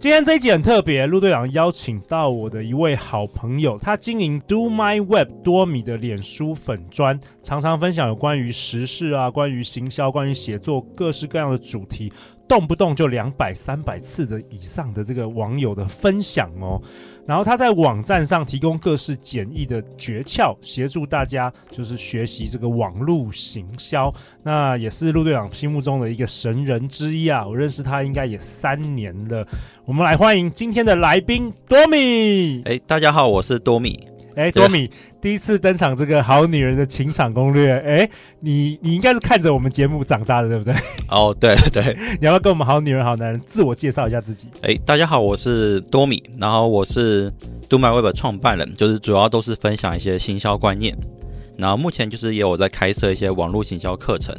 [0.00, 12.12] 今天这一集很特别，陆队长邀请到我的一位好朋友，他经营 Do My Web 多米的脸书粉专，常常分享有关于时事啊、关于行销、关于写作各式各样的主题。
[12.48, 16.80] 动不动就两百、三百次的以上的这个网友的分享哦，
[17.26, 24.12] 然后他在网站上提供各式简易的诀窍，协助大家就是学习这个网络行销。
[24.42, 29.46] 那也是陆队长心目中的一个神人之一啊，我认识他应该也三年了。
[29.84, 32.62] 我们来欢迎今天的来宾多米。
[32.64, 34.17] 哎，大家好，我是多米。
[34.38, 34.88] 哎，多米
[35.20, 38.08] 第一次登场这个好女人的情场攻略，哎，
[38.38, 40.72] 你你应该是看着我们节目长大的，对不对？
[41.10, 44.46] 哦，对对， 你要不要跟我们好女人好男人自我介绍一下自己？
[44.62, 47.28] 哎，大家好，我是多米，然后我是
[47.68, 50.96] Do My Web 创办人，就是主要都是分享一些行销观念，
[51.56, 54.32] 然后目前就是也有在开设一些网络行销课程。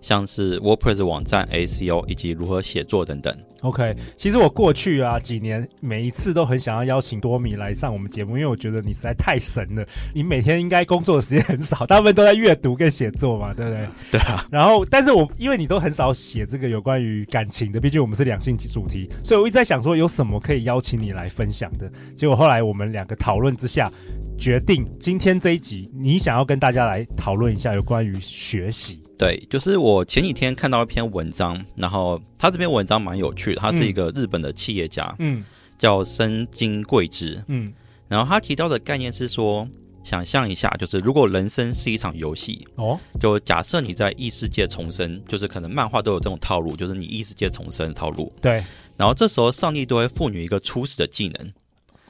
[0.00, 3.36] 像是 WordPress 网站 SEO 以及如何写作等等。
[3.62, 9.86] OK，其实我过去啊几年每一次都很想要邀请多米来上我们节目，因为我觉得你实在太神了。
[10.14, 13.88] 你每天应该工作的时间很少，大部分都在阅读跟写作嘛，对不对？
[14.12, 14.46] 对啊。
[14.50, 21.90] 然后，但是我因为你都很少写这个有关于感情的，毕竟我们是两性主题，所以我一直在想说有什么可以邀请你来分享的。
[22.16, 23.92] 结果后来我们两个讨论之下，
[24.38, 28.99] 决定今天这一集你想要跟大家来讨论一下有关于学习。
[29.20, 35.44] 对，就是我前几天看到一篇文章，然后他这篇文章蛮有趣的，他是一个日本的企业家，嗯，
[35.76, 37.70] 叫深津贵之，嗯，
[38.08, 39.68] 然后他提到的概念是说，
[40.02, 48.64] 想象一下，就是如果人生是一场游戏，哦，就假设你在异世界重生，就是可能漫画都有这种套路，就是你异世界重生的套路，对，
[48.96, 51.52] 然后这时候上帝都会赋予一个初始的技能，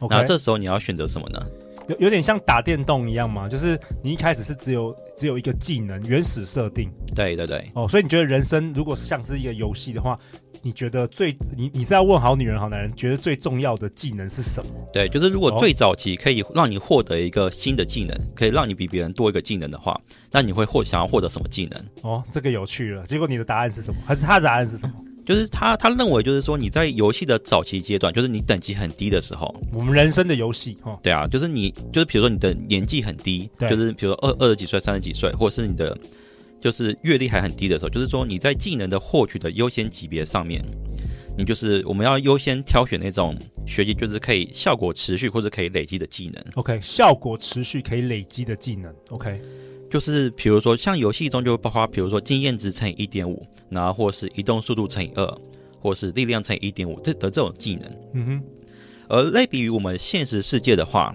[0.09, 1.45] 那、这时候你要选择什么呢？
[1.91, 3.49] 有有点像打电动一样嘛？
[3.49, 6.89] 就是你一开始是只有只有一个技能，原始设定。
[7.17, 7.69] 对对对。
[7.75, 10.17] 哦，所以你觉得人生如果是像是一个游戏的话，
[10.63, 14.71] 你觉得最你你是要问好女人好男人，觉得最重要的技能是什么？
[14.93, 20.01] 对，就是如果最早期可以让你获得一个新的技能，可以让你比别人多一个技能的话，
[20.31, 21.85] 那你会获想要获得什么技能？
[22.03, 23.05] 哦，这个有趣了。
[23.05, 24.01] 结果你的答案是什么？
[24.07, 24.95] 还是他的答案是什么？
[25.31, 35.97] 就是他，他认为就是说，你在游戏的早期阶段，就是你等级很低的时候，我们人生的游戏，哈，对啊，就是你，就是比如说你的年纪很低，对，就是比如说二二十几岁、三十几岁，或者是你的
[36.61, 40.65] 就是阅历还很低的时候，就是说你在技能的获取的优先级别上面，
[41.39, 46.45] 你就是我们要优先挑选那种学习就是可以效果持续或者可以累积的技能。
[46.57, 48.93] OK，效果持续可以累积的技能。
[49.11, 49.41] OK。
[49.91, 55.39] 就是比如说，像游戏中就包括，比如说经验值乘以一点五，然后或是移动速度乘以二，
[55.81, 57.91] 或是力量乘以一点五，这的这种技能。
[58.15, 58.43] 嗯哼。
[59.09, 61.13] 而类比于我们现实世界的话，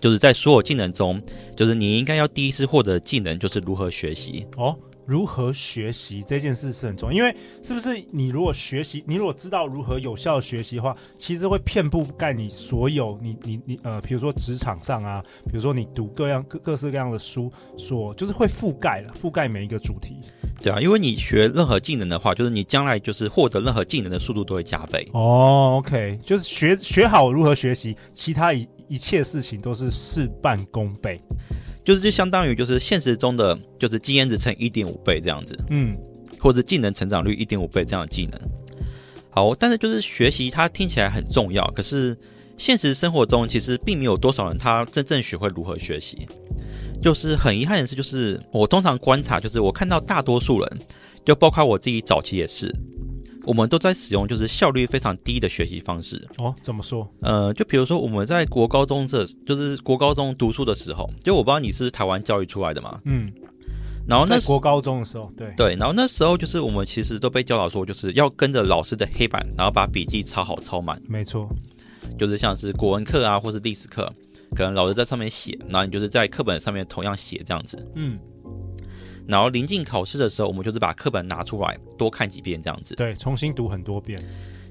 [0.00, 1.20] 就是在所有技能中，
[1.56, 4.46] 就是你应该要第一次获得技能就是如何学习。
[4.58, 4.76] 哦。
[5.10, 20.20] 如何学习这件事是很重要，因为是不是你如果学习，你如果知道如何有效的学习的话，其实会遍布盖你所有你你你呃，比如说职场上啊，比如说你读各样各各式各样的书，所就是会覆盖了，覆盖每一个主题。
[20.62, 25.08] 对啊，因为你学任何技能的话，就是你将来就是获得任何技能的速度都会加倍。
[25.12, 31.18] 哦，OK，就是学学好如何学习，其他一一切事情都是事半功倍。
[31.84, 35.96] 就是就相当于就是现实中的就是经验值乘一点五倍这样子，嗯，
[36.38, 38.40] 或者技能成长率一点五倍这样的技能。
[39.30, 42.16] 好，但是就是学习它听起来很重要，可是
[42.56, 46.26] 现实生活中其实并没有多少人他真正学会如何学习。
[47.02, 50.78] 就是很遗憾的是，就是我通常观察，就是我看到大多数人，
[51.24, 52.70] 就包括我自己早期也是。
[53.44, 56.54] 我们都在使用就是效率非常低的学习方式哦。
[56.62, 57.08] 怎么说？
[57.20, 63.00] 呃，就比如说我们在国高中这，就是国高中读书的时候，就我不知道你是台湾教育出来的嘛？
[63.04, 63.32] 嗯。
[64.08, 71.00] 然后那国高中的时候，对对，然后那时候就是我们其实都被教导说，就是要跟着老师的黑板，然后把笔记抄好抄满。
[71.06, 71.48] 没错，
[72.18, 74.12] 就是像是国文课啊，或是历史课，
[74.56, 77.86] 可能老师在上面写，然后你就是在课本上面同样写这样子。
[77.94, 78.18] 嗯。
[79.30, 82.94] 然后临近考试的时候，我们就是把课本拿出来多看几遍，这样子。
[82.96, 84.20] 对，重新读很多遍。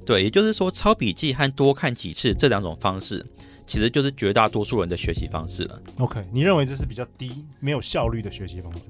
[0.06, 3.26] 对，也就是说，抄笔记和多看几次这两种方式，
[3.66, 5.82] 其实就是绝大多数人的学习方式了。
[6.00, 8.90] OK，你认为这是比较低、没有效率的学习方式？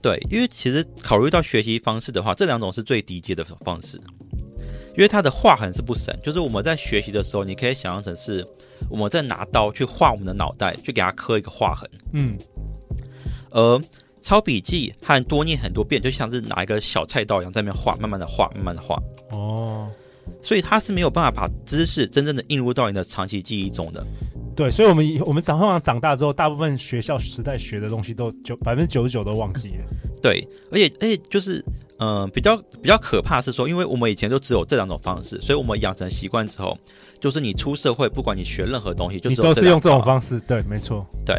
[0.00, 3.98] 对，因为其实考虑到学习方式的话，这两种是最低阶的方式，
[4.92, 6.14] 因为它的划痕是不省。
[6.22, 8.46] 就是我们在学习的时候，你可以想象成是
[8.90, 11.90] 我们在拿刀去划我们的脑袋，去给它刻一个划痕。
[12.12, 12.38] 嗯，
[13.50, 13.82] 而
[14.28, 19.02] 抄笔记和多念很多遍，就像是拿一个小菜刀一样，在那边画，慢慢的画，慢慢的画。
[19.30, 19.90] 哦，
[20.42, 24.06] 所以他是没有办法把知识真正的映入到你的长期记忆中的。
[24.54, 29.84] 对，所以我们我们长上长大之后，大部分学校时代学的东西都九百分之九十九都忘记了。
[30.22, 31.64] 对，而且而且就是。
[31.98, 36.76] 嗯、呃，比较比较可怕是说，因为我们以前就只有这两种方式，所以我们养成习惯之后，
[37.20, 40.40] 就是你出社会，不管你学任何东西，就都是用这种方式。
[40.40, 41.06] 对，没错。
[41.24, 41.36] 对，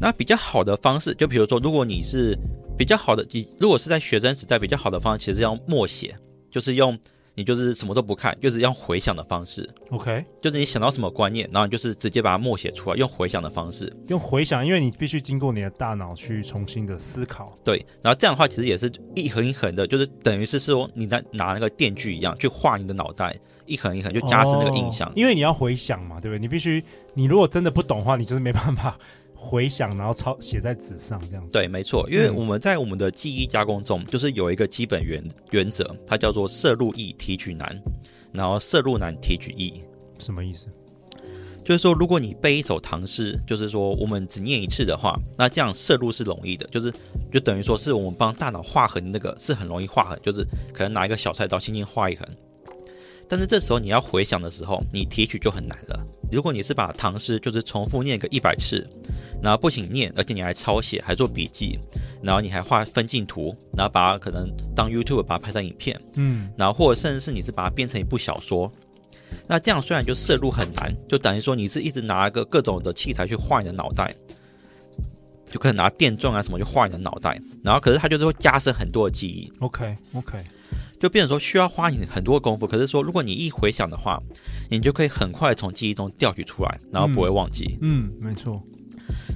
[0.00, 2.36] 那比较好的方式，就比如说，如果你是
[2.76, 6.14] 比较好的，你如果是在学生时代比较好的方式，其实是要默写，
[6.50, 6.98] 就是用。
[7.40, 9.66] 你就是什么都不看，就是用回想的方式。
[9.88, 13.90] OK，就是你想到什么观念，然后你就是直接把它默写出来，用回想的方式。
[14.08, 17.56] 用回想，因为你必须经过你的大脑去重新的思考。
[17.64, 23.34] 对，然后这样的话，其实也是一横一横的，就是等于是说你在拿那个电锯一样去画你的脑袋，
[23.64, 25.08] 一横一横就加深那个印象。
[25.08, 26.38] 哦，因为你要回想嘛，对不对？
[26.38, 26.84] 你必须，
[27.14, 28.98] 你如果真的不懂的话，你就是没办法。
[29.42, 31.52] 回想，然后抄写在纸上，这样子。
[31.52, 37.82] 对，没错，因为我们在我们的记忆加工中，就是有一个基本原原则，它叫做摄入易提取难，
[38.32, 39.80] 然后摄入难提取易。
[40.18, 40.66] 什么意思？
[41.64, 46.92] 就是说，如果你背一首唐诗，就是说我们只念一次的话，那这样摄入是容易的，就是
[47.32, 52.28] 就等于说是我们帮大脑划痕，那个是很容易划痕，就是可能拿一个小菜刀轻轻划一横。
[53.30, 56.04] 但是这时候你要回想的时候，你提取就很难了。
[56.32, 58.84] 如果你是把唐诗就是重复念个一百次，
[59.40, 61.78] 然后不仅念，而且你还抄写，还做笔记，
[62.20, 68.70] 然后你还画分镜图，然后把它可能当 YouTube 把它拍成影片，嗯，然后或者甚至是你是把它变成一部小说，
[69.46, 74.12] 那这样虽然就摄入很难，就等于说你是一直拿一个各种的器材去画你的脑袋，
[75.48, 79.52] 就可能拿电钻啊什么去画你的脑袋，然后可是它就是会加深很多的记忆。
[79.60, 80.42] OK OK。
[81.00, 84.22] 就变成说需要花你很多功夫，可是说如果你一回想的话，
[84.68, 87.78] 你就可以很快从记忆中调取出来，然后不会忘记。
[87.80, 88.62] 嗯，嗯，没错。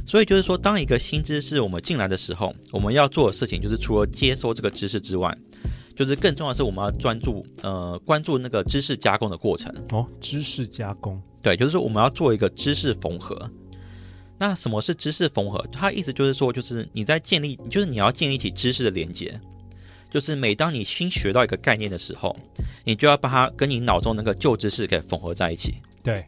[0.07, 5.37] 所以就是说，当一个新知识我们进来的时候，我们要做的事情就是除了接收这个知识之外，
[5.97, 9.75] 就是更重要的是我们要专注呃关注那个知识加工的过程。
[9.91, 11.21] 哦，知识加工。
[11.41, 13.51] 对，就是说我们要做一个知识缝合。
[14.39, 15.67] 那什么是知识缝合？
[15.73, 19.41] 它意思就是说，就是你在建立，就是你要建立起知识的连接。
[20.15, 22.37] 就是每当你新学到一个概念的时候，
[22.85, 25.75] 你就要把它跟你脑中那个旧知识给缝合在一起。
[26.05, 26.25] 对。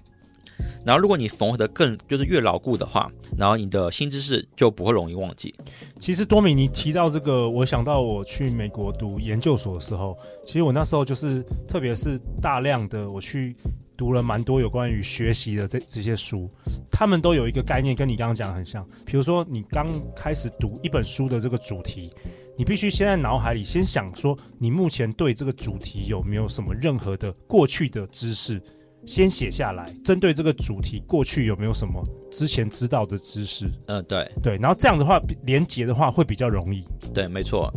[0.85, 5.55] 然后，如果你缝合的更就是越牢固的话，然后你的新知识就不会容易忘记。
[6.01, 13.55] 其实多米，你提到这个，我想到我去美国读研究所的时候，其实我那时候就是，特别是大量的我去
[13.97, 16.51] 读了蛮多有关于学习的这这些书，
[16.91, 18.85] 他们都有一个概念，跟你刚刚讲的很像。
[19.05, 19.87] 比如说，你刚
[20.17, 22.11] 开始读一本书的这个主题。
[22.59, 28.61] 你必须先在脑海里先想说，你目前对这个主题有没有什么任何的过去的知识，
[29.05, 29.93] 先写下来。
[30.03, 33.71] 针对这个主题，过去有没有什么之前知道的知识？
[33.87, 34.57] 嗯，对对。
[34.57, 36.83] 然后这样的话，连结的话会比较容易。
[37.13, 37.73] 对，没错。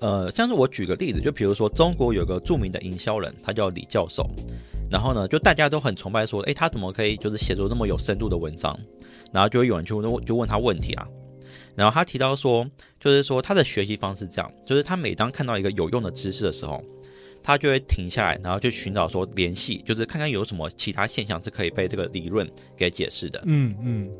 [0.00, 4.28] 呃，像是我举个例子，就比如说中国有个著名的营销人，他叫李教授。
[4.90, 8.76] 然后呢，就大家都很崇拜说，诶，他怎么可以就是写出那么有深度的文章？
[9.32, 11.06] 然后就会有人去问，就问他问题啊。
[11.78, 16.82] 然后他提到说，就是说他的学习方式这样，就是他每当看到一个有用的知识的时候，
[17.40, 23.40] 他就会停下来，然后去寻找说联系，就是看看有什么其他现象是可以被这个理论给解释的。
[23.46, 24.10] 嗯嗯，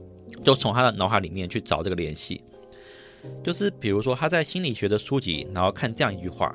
[0.44, 2.40] 就从他的脑海里面去找这个联系。
[3.42, 6.54] 就是比如说他在心理学的书籍，然后看这样一句话，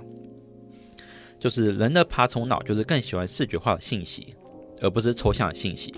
[1.37, 4.33] 就是人的爬虫脑就是更喜欢视觉化的信息，
[4.79, 5.93] 而不是抽象的信息。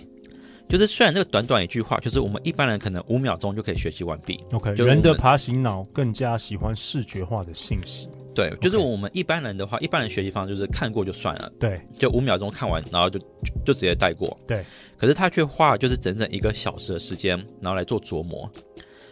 [0.68, 4.44] 就是虽然这个短短一句话，就是我们一般人可能五秒钟就可以学习完毕。
[4.52, 8.10] OK，人的爬行脑更加喜欢视觉化的信息。
[8.34, 11.50] 对，就是我们一般人的话，一般人学习方式就是看过就算了。
[11.60, 13.26] 对，就五秒钟看完，然后就就，
[13.68, 14.38] 就直接带过。
[14.46, 14.66] 对，
[14.98, 18.52] 可是他却花了就是整整一个小时的时间，然后来做琢磨。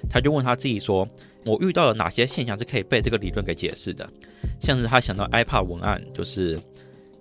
[0.09, 1.07] 他就问他自己说
[1.45, 4.09] ：“我遇到了哪些现象是可以被这个理论给解释的？”
[4.59, 6.59] 像是他想到 iPad 文案，就是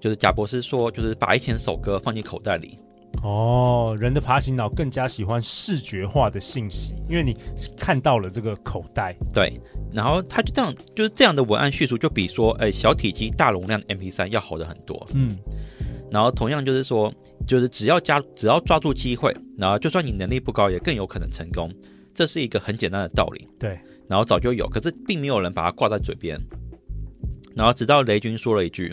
[0.01, 2.77] 就是贾博士说，就是把一千首歌放进口袋里。
[3.23, 7.37] 哦，人的爬行脑更加喜欢视觉化的信息，因为你
[7.77, 9.17] 看到了这个口袋。
[9.33, 9.61] 对，
[9.93, 15.07] 然后他就这样，就是这样的文案叙述，就比说，哎，小体积大容量的 MP 三要好的很多。
[15.15, 15.39] 嗯，
[16.11, 17.15] 然后同样就是说，
[17.47, 21.73] 就是只要加，只要抓住机会，然后就算你能力不高，也更有可能成功。
[22.13, 23.47] 这是一个很简单的道理。
[23.57, 26.37] 对，然后早就有，可是并没有人把它挂在嘴边。
[27.55, 28.93] 然后直到雷军说了一句：“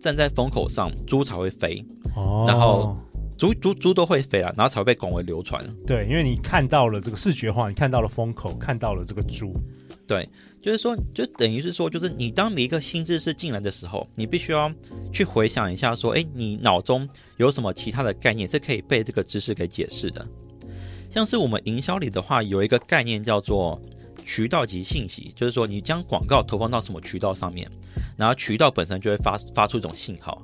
[0.00, 1.84] 站在风口上，猪才会飞。”
[2.16, 2.96] 哦，然后。
[3.36, 5.64] 猪猪猪都会飞啊，然后才会被广为流传。
[5.86, 9.52] 对，因为你看到了这个视觉化，你看到了风口，看到了这个猪。
[10.06, 10.26] 对，
[10.62, 14.72] 就是说，就等于是说，就是你当每一个新知识进来的时候，你必须要
[15.12, 20.26] 去回想一下，说，哎，你脑中有什么其他的概念是可以被这个知识给解释的？
[21.10, 23.80] 像是我们营销里的话，有一个概念叫做
[24.24, 27.68] 渠道及信息，就是说你将广告投放到什么渠道上面，
[28.16, 30.40] 然后渠道本身就会发发出一种信号。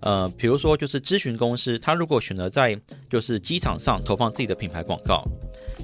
[0.00, 2.78] 呃，比如说就是咨询公司，他如果选择在
[3.10, 5.24] 就是机场上投放自己的品牌广告，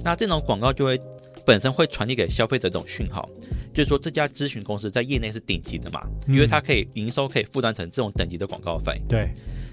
[0.03, 0.99] 那这种广告就会
[1.45, 3.29] 本身会传递给消费者这种讯号，
[3.73, 9.01] 就是说这家咨询公司在业内是顶级的嘛，因为它可以营收可以负担成这种等级的广告费。
[9.07, 9.29] 对。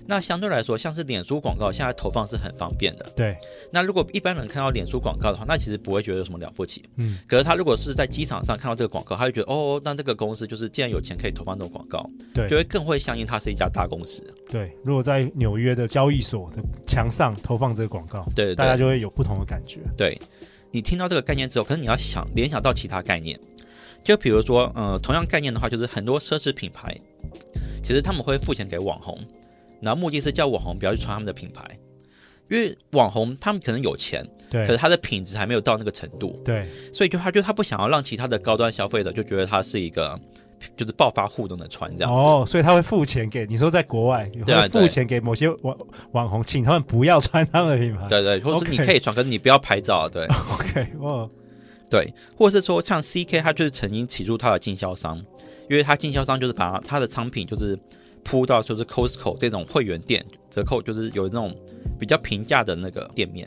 [0.07, 3.07] 那相对来说，像是脸书广告，现在投放是很方便的。
[3.15, 3.37] 对。
[3.71, 6.85] 那如果一般人看到脸书广告的话，那其实不会觉得有什么了不起。
[6.97, 7.19] 嗯。
[7.27, 14.23] 可是他如果是在机场上看到这个广告，他就觉得哦，那这个公司就是既然有钱可以投放这种广告，对，就会更会相信它是一家大公司。
[14.49, 14.71] 对。
[14.85, 19.81] 如果在纽约的交易所的墙上投放这个广告，对，对，对，大家就会有不同的感觉。
[19.97, 20.21] 对。
[20.75, 23.39] 你听到这个概念之后，可是你要想联想到其他概念，
[24.03, 26.99] 就比如说，呃，同样概念的话，就是很多奢侈品牌，
[27.83, 29.19] 其实他们会付钱给网红。
[29.83, 31.62] 然后目的是叫网红不要去穿他们的品牌，
[32.49, 40.19] 因为网红他们可能有钱，对，可是他的品质还没有到那个程度，对，所以就他就他不想要让其他的高端消费者就觉得他是一个
[40.77, 42.25] 就是暴发户都能穿这样子。
[42.25, 45.77] 哦，所以他会付钱给你说在国外，对，会付钱给某些网
[46.12, 50.25] 网红，请他们不要穿他们的品牌，对对，或者是你可以穿，可是你不要拍照，对，
[50.55, 51.29] OK，哦，
[51.91, 55.19] 对，或者是说像 CK 他就是曾经起诉他的经销商，
[55.69, 57.77] 因为他经销商就是把他的商品就是。
[58.25, 61.55] 铺到就是 Costco 这种会员店折扣，就是有那种
[61.99, 63.47] 比较平价的那个店面，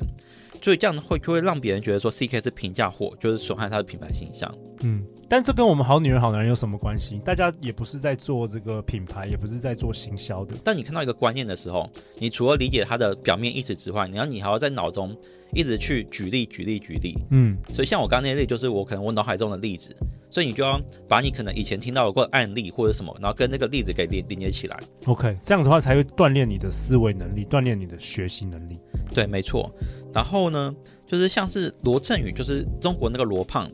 [0.62, 4.54] 所以这样会就会让别人觉得说 CK 是平价货，就是损害它的品牌形象。
[4.82, 7.20] 嗯，但这跟我们好女人好男人有什么关系？
[7.26, 10.56] 大家也不是在做这个品牌，也不是在做行销的。
[10.64, 11.90] 当你看到一个观念的时候，
[12.20, 15.16] 你除了理解它的表面意思之外，你要你还要在脑中。
[15.54, 19.96] 一直去举例举例举例，嗯，所以像我刚刚那例，就是我可能我脑海中的例子，
[20.36, 20.78] 所以你就要
[21.08, 24.78] 把你可能以前听到过的案例或者什么，然后跟那个例子给连连接起来。
[25.06, 28.78] OK，这样子的话才会锻炼你的思维能力，锻炼你的学习能力。
[29.14, 29.74] 对，没错。
[30.14, 30.76] 然后呢，
[31.08, 33.72] 就是像是罗振宇，就是中国那个罗胖，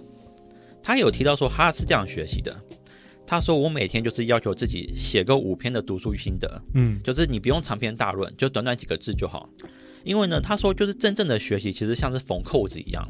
[0.83, 2.55] 他有提到说他是这样学习的。
[3.25, 9.49] 他说我每天就是要求自己写个五篇的读书心得，嗯，就是你不用长篇大论，就短短几个字就好。
[10.03, 13.03] 因为呢，他说就是真正的学习其实像是缝扣子一样，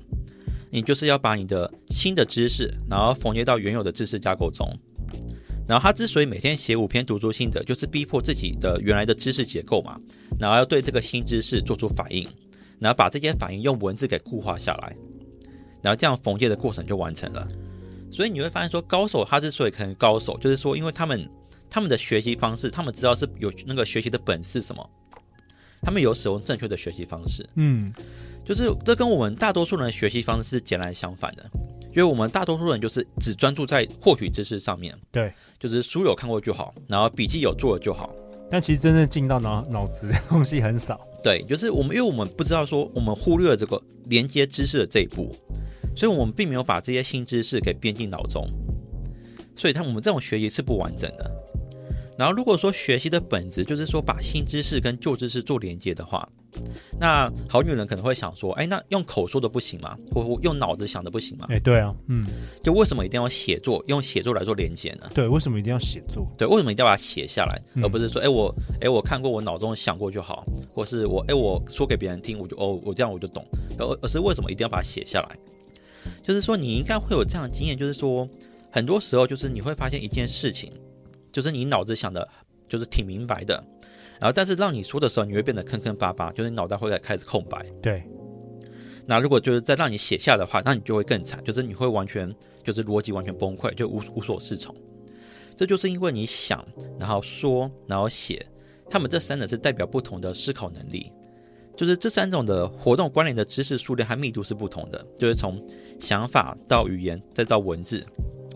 [0.71, 4.67] 你就是要把你的新的知识，然后缝接到原有的知识架构中。
[5.67, 9.99] 然后他之所以每天写五篇读书心得，就是逼迫自己的原来的知识结构嘛，
[10.39, 12.27] 然后要对这个新知识做出反应，
[12.79, 14.95] 然后把这些反应用文字给固化下来，
[15.81, 17.47] 然后这样缝接的过程就完成了。
[18.11, 21.29] 所以你会发现说，高手他之所以可能高手，就是说因为他们
[21.69, 24.89] 他们的学习方式，他们知道是有那个学习的本质是什么。
[25.83, 27.91] 他们有使用正确的学习方式，嗯，
[28.51, 31.49] 就是这跟我们大多数人的学习方式是截然相反的，
[31.91, 38.13] 因为我们大多数人就是只专注在获取知识上面，对，就是书有看过就好，然后笔记有做了就好，
[38.49, 45.33] 但其实真正进到脑脑子的东西很少，对，就是我们因为我们不知道说我们忽略了这个连接知识的这一步，
[45.95, 48.45] 所以我们并没有把这些新知识给编进脑中，
[49.55, 51.31] 所以他我们这种学习是不完整的。
[52.19, 56.27] 然后，如果说学习的本质就是说把新知识跟旧知识做连接的话，
[56.99, 59.97] 那好女人可能会想说，哎，那用口说的不行吗？
[60.13, 61.47] 或用脑子想的不行吗？
[61.49, 62.25] 哎，对啊，嗯，
[62.63, 65.09] 就为什么一定要写作，用写作来做连接呢？
[65.13, 66.27] 对，为什么一定要写作？
[66.37, 73.45] 对，为什么一定要把它写下来，而不是说，哎，我，哎，我看过，我脑中想过就好，或是我，哎，我说给别人听，我就，哦，我这样我就懂，
[73.77, 75.37] 而而是为什么一定要把它写下来？
[76.23, 78.27] 就是说，你应该会有这样的经验，就是说，
[78.71, 80.71] 很多时候就是你会发现一件事情。
[81.31, 82.27] 就是你脑子想的，
[82.67, 83.63] 就是挺明白的，
[84.21, 87.65] 然后但是让你说的时候，你会变得坑坑巴巴，就是你脑袋会开始空白。
[87.81, 88.03] 对。
[89.07, 94.73] 那如果就是再让你写下的话，那你就会更惨，就是你会完全就是逻辑完全崩溃，就无无所适从。
[95.57, 96.63] 这就是因为你想，
[96.99, 98.45] 然后说，然后写，
[98.89, 101.11] 他们这三者是代表不同的思考能力，
[101.75, 105.59] 就是这三种的活动关联的知识数量和密度是不同的，就是从
[105.99, 108.05] 想法到语言再到文字。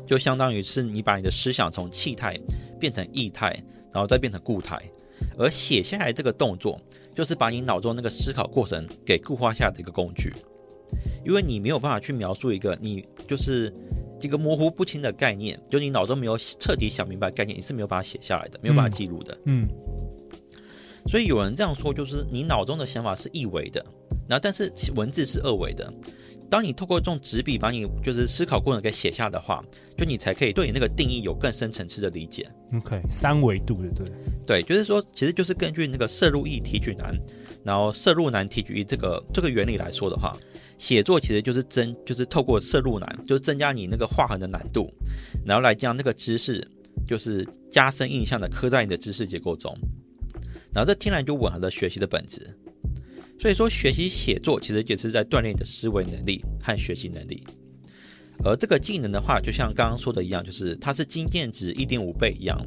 [0.06, 2.40] 就相当于是你把你的思想从气态
[2.80, 3.52] 变成液态，
[3.92, 4.80] 然后再变成固态，
[5.38, 6.80] 而写下来这个动作，
[7.14, 10.34] 就是把你脑中那个思考过程给固化下的一个工具。
[11.26, 13.74] 因为你没有办法去描述一个你就是
[14.22, 19.38] 一个模糊不清的概念，就你脑中没有彻底想明白概念，你是没有办法写下来的，没有办法记录的。
[19.46, 19.68] 嗯。
[21.08, 23.84] 所以有人这样说，就是你脑中的想法是一维的，
[24.28, 25.92] 然后但是文字是二维的。
[26.56, 29.62] 当你透过这种纸笔把你就是思考过程给写下的话，
[29.98, 32.50] 就你才可以对你那个定义有更深层次的理解。
[32.74, 34.06] OK，三维度的对，
[34.48, 37.14] 对，就是说，其实就是根据那个摄入易提取难，
[37.62, 40.34] 然后摄入难提取易这个这个原理来说的话，
[40.78, 44.90] 写作其实就是增，就是透过摄入难，就是增加你那个划痕的难度，
[45.46, 46.66] 然后来将那个知识，
[47.06, 49.78] 就是加深印象的刻在你的知识结构中，
[50.74, 52.58] 然后这天然就吻合了学习的本质。
[53.40, 57.46] 所以说，学习写作其实也是在锻炼你的思维能力和学习能力。
[58.44, 62.60] 而这个技能的话，就像刚刚说的一样，就是它是经验值一点五倍一样，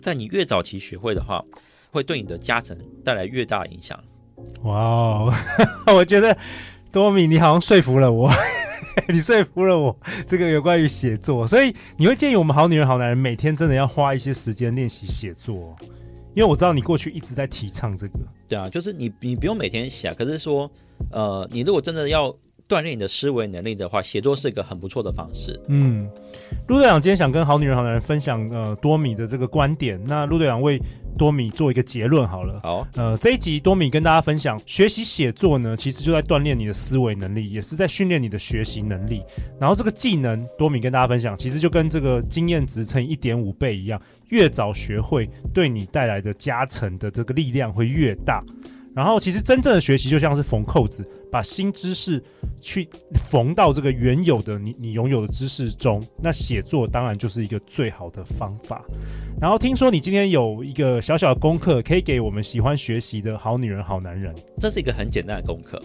[0.00, 1.42] 在你越早期学会的话，
[1.90, 3.98] 会对你的加成带来越大影响。
[4.64, 5.32] 哇，
[5.94, 6.36] 我觉得
[6.92, 8.30] 多米你好像说服了我，
[9.08, 15.76] 你说服了我，这个有关于写作，所以你会建议我们好女人好男人每天真的要花一些时间练习写作。
[16.34, 20.70] 因为我知道你过去一直在提倡这个，对啊，就是你你不用每天写，可是说，
[21.10, 22.30] 呃，你如果真的要
[22.68, 25.58] 锻炼你的思维能力的话，写作是一个很不错的方式。
[25.68, 26.08] 嗯，
[26.68, 30.80] 陆队长今天想跟好女人好男人分享呃多米的这个观点，那陆队长为
[31.16, 32.60] 多米做一个结论好了。
[32.62, 39.22] 好，呃，这一集多米跟大家分享，学习写作呢，其实就在锻炼你的思维能力，也是在训练你的学习能力。
[39.58, 44.00] 然后这个技能，多米跟大家分享，其实就跟这个经验值乘以一点五倍一样。
[44.30, 48.42] 越早学会，对你带来的加成的这个力量会越大。
[48.94, 52.22] 然后，其实真正的学习就像是缝扣子，把新知识
[52.60, 52.88] 去
[53.28, 56.00] 缝到这个原有的你你拥有的知识中。
[56.22, 58.84] 那写作当然就是一个最好的方法。
[59.40, 64.32] 然后，听说你今天有一个小小的功课，可以给我们喜欢学习的好女人、好男人。
[64.60, 65.82] 这是一个很简单的功课，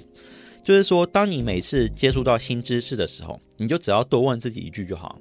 [0.64, 5.18] 就是说，当你每次接触到新知识的时候，你就只要多问自己一句就好，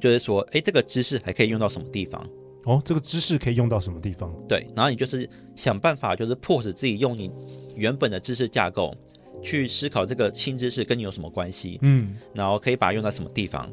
[0.00, 2.24] 就是说，诶，这个知识还可以用到什么地方？
[2.66, 4.34] 哦，这个知识可以用到什么地方？
[4.48, 7.30] 对，然后你就是想办法，就是迫使自己用你
[7.76, 8.92] 原本的知识架构
[9.40, 13.72] 去思考这个新知识跟你有什么关系，嗯，然后可以把它用到什么地方。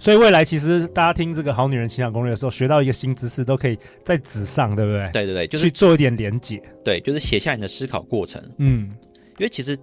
[0.00, 5.08] 所以未来其实大家听这个《好女人情感攻略》的时候，学到一个新知识，都可以在纸上，对不对？
[5.12, 6.60] 对对对，就是去做一点连结。
[6.84, 8.42] 对，就是写下你的思考过程。
[8.58, 8.92] 嗯，
[9.38, 9.78] 因为其实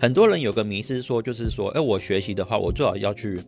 [0.00, 3.40] 很多人有个迷思说，就是说，哎，我学习的话，我最好要去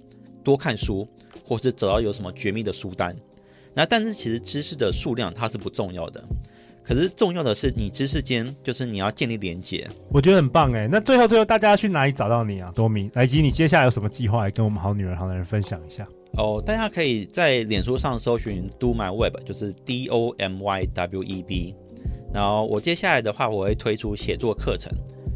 [0.43, 1.07] 多看书，
[1.45, 3.17] 或是找到有什么绝密的书单。
[3.77, 6.25] 那但是其实知识的数量它是不重要的，
[6.83, 9.87] 可是重要的是你知识间就是你要建立连接。
[10.09, 10.89] 我觉得很棒哎。
[10.91, 13.11] 那最后最后大家要去哪里找到你啊，多米？
[13.23, 16.09] 以及你接下来有什么计划来跟我们好女人好男人分享一下？
[16.39, 21.75] 哦，大家可以在脸书上搜寻 Do My Web，就是 D O M Y W E B。
[22.33, 24.91] 然后我接下来的话，我会推出写作课程。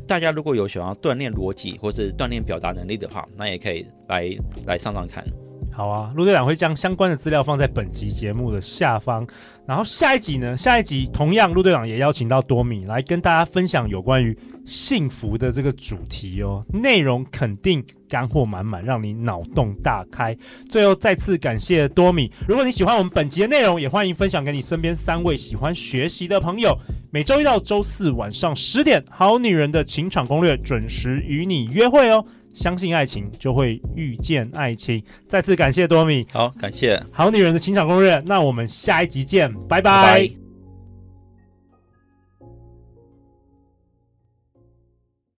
[0.07, 4.31] 大家如果有想要锻炼逻辑或是锻炼表达能力的话，那也可以来
[4.67, 5.25] 来上上看。
[5.73, 9.27] 好啊，陆队长会将相关的资料放在本集节目的下方。
[9.67, 10.57] 然后下一集呢？
[10.57, 16.65] 下一集同样，陆队长也邀请到多米来跟大家分享有关于幸福的这个主题哦。
[16.73, 20.37] 内容肯定干货满满，让你脑洞大开。
[20.69, 22.31] 最后再次感谢多米。
[22.49, 26.77] 如果你喜欢我们本集的内容，也欢迎分享给你身边三位喜欢学习的朋友。
[27.13, 32.25] 每周一到周四晚上十点，《好女人的情场攻略》准时与你约会哦。
[32.53, 35.03] 相信爱情，就会遇见爱情。
[35.29, 38.21] 再次感谢多米，好，感谢好女人的情场攻略。
[38.27, 40.03] 那我们下一集见，拜拜。
[40.03, 40.50] 拜拜。